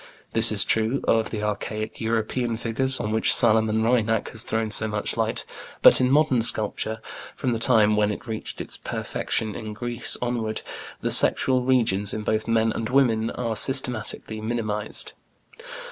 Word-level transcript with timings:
This 0.33 0.51
is 0.51 0.65
true 0.65 1.01
of 1.07 1.29
the 1.29 1.43
archaic 1.43 2.01
European 2.01 2.57
figures 2.57 2.99
on 2.99 3.11
which 3.11 3.31
Salomon 3.35 3.83
Reinach 3.83 4.29
has 4.29 4.41
thrown 4.43 4.71
so 4.71 4.87
much 4.87 5.15
light, 5.15 5.45
but 5.83 6.01
in 6.01 6.09
modern 6.09 6.41
sculpture, 6.41 6.99
from 7.35 7.51
the 7.51 7.59
time 7.59 7.95
when 7.95 8.09
it 8.11 8.25
reached 8.25 8.59
its 8.59 8.77
perfection 8.77 9.53
in 9.53 9.73
Greece 9.73 10.17
onward, 10.19 10.63
the 11.01 11.11
sexual 11.11 11.61
regions 11.61 12.15
in 12.15 12.23
both 12.23 12.47
men 12.47 12.71
and 12.71 12.89
women 12.89 13.29
are 13.29 13.55
systematically 13.55 14.41
minimized. 14.41 15.13